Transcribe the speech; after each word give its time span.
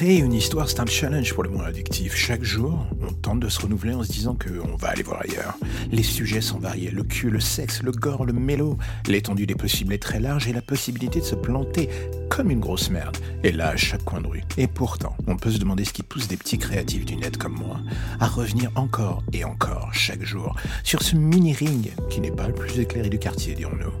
Créer 0.00 0.20
une 0.20 0.32
histoire, 0.32 0.66
c'est 0.66 0.80
un 0.80 0.86
challenge 0.86 1.34
pour 1.34 1.42
le 1.42 1.50
moins 1.50 1.66
addictif. 1.66 2.16
Chaque 2.16 2.42
jour, 2.42 2.86
on 3.06 3.12
tente 3.12 3.40
de 3.40 3.50
se 3.50 3.60
renouveler 3.60 3.92
en 3.92 4.02
se 4.02 4.10
disant 4.10 4.34
qu'on 4.34 4.74
va 4.76 4.88
aller 4.88 5.02
voir 5.02 5.20
ailleurs. 5.20 5.58
Les 5.92 6.02
sujets 6.02 6.40
sont 6.40 6.58
variés, 6.58 6.90
le 6.90 7.02
cul, 7.02 7.28
le 7.28 7.38
sexe, 7.38 7.82
le 7.82 7.92
gore, 7.92 8.24
le 8.24 8.32
mélo. 8.32 8.78
L'étendue 9.06 9.44
des 9.44 9.54
possibles 9.54 9.92
est 9.92 10.02
très 10.02 10.18
large 10.18 10.48
et 10.48 10.54
la 10.54 10.62
possibilité 10.62 11.20
de 11.20 11.26
se 11.26 11.34
planter 11.34 11.90
comme 12.30 12.50
une 12.50 12.60
grosse 12.60 12.88
merde 12.88 13.18
est 13.44 13.52
là 13.52 13.68
à 13.68 13.76
chaque 13.76 14.02
coin 14.02 14.22
de 14.22 14.28
rue. 14.28 14.42
Et 14.56 14.68
pourtant, 14.68 15.14
on 15.26 15.36
peut 15.36 15.50
se 15.50 15.58
demander 15.58 15.84
ce 15.84 15.92
qui 15.92 16.02
pousse 16.02 16.28
des 16.28 16.38
petits 16.38 16.56
créatifs 16.56 17.04
du 17.04 17.16
net 17.16 17.36
comme 17.36 17.58
moi 17.58 17.78
à 18.20 18.26
revenir 18.26 18.70
encore 18.76 19.22
et 19.34 19.44
encore 19.44 19.92
chaque 19.92 20.24
jour 20.24 20.56
sur 20.82 21.02
ce 21.02 21.14
mini-ring 21.14 21.90
qui 22.08 22.22
n'est 22.22 22.30
pas 22.30 22.48
le 22.48 22.54
plus 22.54 22.80
éclairé 22.80 23.10
du 23.10 23.18
quartier, 23.18 23.54
dirons-nous. 23.54 23.92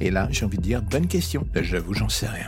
Et 0.00 0.12
là, 0.12 0.28
j'ai 0.30 0.44
envie 0.44 0.58
de 0.58 0.62
dire, 0.62 0.80
bonne 0.80 1.08
question. 1.08 1.44
J'avoue, 1.56 1.94
j'en 1.94 2.08
sais 2.08 2.28
rien. 2.28 2.46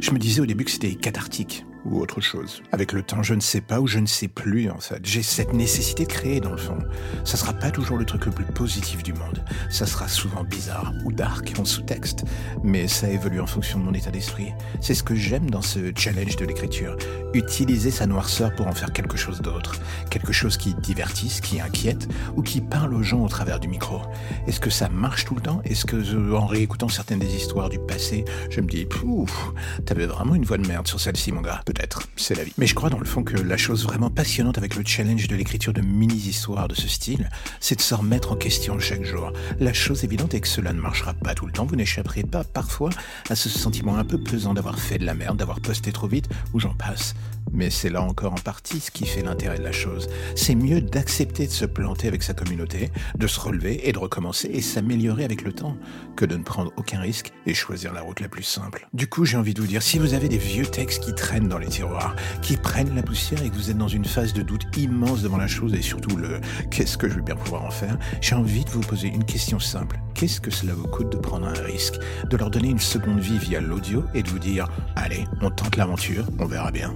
Je 0.00 0.10
me 0.10 0.18
disais 0.18 0.40
au 0.40 0.46
début 0.46 0.64
que 0.64 0.72
c'était 0.72 0.96
cathartique 0.96 1.64
ou 1.84 2.00
autre 2.00 2.20
chose. 2.20 2.62
Avec 2.72 2.92
le 2.92 3.02
temps, 3.02 3.22
je 3.22 3.34
ne 3.34 3.40
sais 3.40 3.60
pas 3.60 3.80
ou 3.80 3.86
je 3.86 3.98
ne 3.98 4.06
sais 4.06 4.28
plus 4.28 4.70
en 4.70 4.78
fait. 4.78 5.00
J'ai 5.04 5.22
cette 5.22 5.52
nécessité 5.52 6.04
de 6.04 6.08
créer 6.08 6.40
dans 6.40 6.52
le 6.52 6.58
fond. 6.58 6.78
Ça 7.24 7.36
sera 7.36 7.52
pas 7.52 7.70
toujours 7.70 7.96
le 7.96 8.04
truc 8.04 8.26
le 8.26 8.32
plus 8.32 8.44
positif 8.44 9.02
du 9.02 9.12
monde. 9.12 9.44
Ça 9.70 9.86
sera 9.86 10.08
souvent 10.08 10.44
bizarre 10.44 10.92
ou 11.04 11.12
dark 11.12 11.52
en 11.58 11.64
sous-texte. 11.64 12.24
Mais 12.62 12.88
ça 12.88 13.08
évolue 13.08 13.40
en 13.40 13.46
fonction 13.46 13.78
de 13.78 13.84
mon 13.84 13.94
état 13.94 14.10
d'esprit. 14.10 14.52
C'est 14.80 14.94
ce 14.94 15.02
que 15.02 15.14
j'aime 15.14 15.50
dans 15.50 15.62
ce 15.62 15.92
challenge 15.96 16.36
de 16.36 16.44
l'écriture. 16.44 16.96
Utiliser 17.34 17.90
sa 17.90 18.06
noirceur 18.06 18.54
pour 18.54 18.66
en 18.66 18.72
faire 18.72 18.92
quelque 18.92 19.16
chose 19.16 19.40
d'autre. 19.40 19.80
Quelque 20.10 20.32
chose 20.32 20.56
qui 20.56 20.74
divertisse, 20.74 21.40
qui 21.40 21.60
inquiète 21.60 22.08
ou 22.36 22.42
qui 22.42 22.60
parle 22.60 22.94
aux 22.94 23.02
gens 23.02 23.22
au 23.22 23.28
travers 23.28 23.60
du 23.60 23.68
micro. 23.68 24.02
Est-ce 24.46 24.60
que 24.60 24.70
ça 24.70 24.88
marche 24.88 25.24
tout 25.24 25.34
le 25.34 25.40
temps? 25.40 25.60
Est-ce 25.64 25.84
que 25.84 26.00
en 26.34 26.46
réécoutant 26.46 26.88
certaines 26.88 27.18
des 27.18 27.34
histoires 27.34 27.68
du 27.68 27.78
passé, 27.78 28.24
je 28.50 28.60
me 28.60 28.66
dis, 28.66 28.84
pouf, 28.84 29.52
t'avais 29.84 30.06
vraiment 30.06 30.34
une 30.34 30.44
voix 30.44 30.58
de 30.58 30.66
merde 30.66 30.86
sur 30.86 31.00
celle-ci 31.00 31.32
mon 31.32 31.40
gars 31.40 31.60
Peut-être, 31.72 32.02
c'est 32.16 32.34
la 32.34 32.42
vie. 32.42 32.52
Mais 32.58 32.66
je 32.66 32.74
crois 32.74 32.90
dans 32.90 32.98
le 32.98 33.04
fond 33.04 33.22
que 33.22 33.36
la 33.36 33.56
chose 33.56 33.84
vraiment 33.84 34.10
passionnante 34.10 34.58
avec 34.58 34.74
le 34.74 34.82
challenge 34.84 35.28
de 35.28 35.36
l'écriture 35.36 35.72
de 35.72 35.80
mini-histoires 35.80 36.66
de 36.66 36.74
ce 36.74 36.88
style, 36.88 37.30
c'est 37.60 37.76
de 37.76 37.80
se 37.80 37.94
remettre 37.94 38.32
en 38.32 38.36
question 38.36 38.80
chaque 38.80 39.04
jour. 39.04 39.32
La 39.60 39.72
chose 39.72 40.02
évidente 40.02 40.34
est 40.34 40.40
que 40.40 40.48
cela 40.48 40.72
ne 40.72 40.80
marchera 40.80 41.14
pas 41.14 41.32
tout 41.36 41.46
le 41.46 41.52
temps, 41.52 41.66
vous 41.66 41.76
n'échapperez 41.76 42.24
pas 42.24 42.42
parfois 42.42 42.90
à 43.28 43.36
ce 43.36 43.48
sentiment 43.48 43.96
un 43.98 44.04
peu 44.04 44.18
pesant 44.18 44.52
d'avoir 44.52 44.80
fait 44.80 44.98
de 44.98 45.06
la 45.06 45.14
merde, 45.14 45.36
d'avoir 45.36 45.60
posté 45.60 45.92
trop 45.92 46.08
vite, 46.08 46.28
ou 46.54 46.58
j'en 46.58 46.74
passe. 46.74 47.14
Mais 47.52 47.70
c'est 47.70 47.90
là 47.90 48.02
encore 48.02 48.32
en 48.32 48.36
partie 48.36 48.80
ce 48.80 48.90
qui 48.90 49.06
fait 49.06 49.22
l'intérêt 49.22 49.58
de 49.58 49.64
la 49.64 49.72
chose. 49.72 50.08
C'est 50.34 50.54
mieux 50.54 50.80
d'accepter 50.80 51.46
de 51.46 51.52
se 51.52 51.64
planter 51.64 52.08
avec 52.08 52.22
sa 52.22 52.34
communauté, 52.34 52.90
de 53.16 53.26
se 53.26 53.40
relever 53.40 53.88
et 53.88 53.92
de 53.92 53.98
recommencer 53.98 54.48
et 54.52 54.60
s'améliorer 54.60 55.24
avec 55.24 55.42
le 55.42 55.52
temps, 55.52 55.76
que 56.16 56.24
de 56.24 56.36
ne 56.36 56.42
prendre 56.42 56.72
aucun 56.76 57.00
risque 57.00 57.32
et 57.46 57.54
choisir 57.54 57.92
la 57.92 58.02
route 58.02 58.20
la 58.20 58.28
plus 58.28 58.42
simple. 58.42 58.88
Du 58.92 59.08
coup, 59.08 59.24
j'ai 59.24 59.36
envie 59.36 59.54
de 59.54 59.60
vous 59.60 59.66
dire, 59.66 59.82
si 59.82 59.98
vous 59.98 60.14
avez 60.14 60.28
des 60.28 60.38
vieux 60.38 60.66
textes 60.66 61.02
qui 61.04 61.14
traînent 61.14 61.48
dans 61.48 61.58
les 61.58 61.68
tiroirs, 61.68 62.14
qui 62.42 62.56
prennent 62.56 62.94
la 62.94 63.02
poussière 63.02 63.42
et 63.42 63.50
que 63.50 63.54
vous 63.54 63.70
êtes 63.70 63.78
dans 63.78 63.88
une 63.88 64.04
phase 64.04 64.32
de 64.32 64.42
doute 64.42 64.66
immense 64.76 65.22
devant 65.22 65.36
la 65.38 65.48
chose 65.48 65.74
et 65.74 65.82
surtout 65.82 66.16
le 66.16 66.40
qu'est-ce 66.70 66.96
que 66.96 67.08
je 67.08 67.16
vais 67.16 67.22
bien 67.22 67.36
pouvoir 67.36 67.64
en 67.64 67.70
faire, 67.70 67.98
j'ai 68.20 68.34
envie 68.34 68.64
de 68.64 68.70
vous 68.70 68.80
poser 68.80 69.08
une 69.08 69.24
question 69.24 69.58
simple. 69.58 69.98
Qu'est-ce 70.14 70.40
que 70.40 70.50
cela 70.50 70.74
vous 70.74 70.88
coûte 70.88 71.10
de 71.10 71.16
prendre 71.16 71.46
un 71.46 71.62
risque, 71.62 71.94
de 72.28 72.36
leur 72.36 72.50
donner 72.50 72.68
une 72.68 72.78
seconde 72.78 73.20
vie 73.20 73.38
via 73.38 73.60
l'audio 73.60 74.04
et 74.14 74.22
de 74.22 74.28
vous 74.28 74.38
dire, 74.38 74.68
allez, 74.96 75.24
on 75.40 75.50
tente 75.50 75.76
l'aventure, 75.76 76.26
on 76.38 76.46
verra 76.46 76.70
bien. 76.70 76.94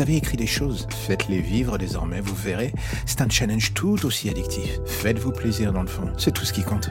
Avez 0.00 0.16
écrit 0.16 0.36
des 0.36 0.46
choses, 0.46 0.86
faites-les 0.90 1.40
vivre 1.40 1.78
désormais, 1.78 2.20
vous 2.20 2.34
verrez, 2.34 2.72
c'est 3.06 3.20
un 3.20 3.28
challenge 3.28 3.74
tout 3.74 4.04
aussi 4.06 4.28
addictif. 4.28 4.78
Faites-vous 4.86 5.32
plaisir 5.32 5.72
dans 5.72 5.82
le 5.82 5.88
fond, 5.88 6.12
c'est 6.16 6.32
tout 6.32 6.44
ce 6.44 6.52
qui 6.52 6.62
compte. 6.62 6.90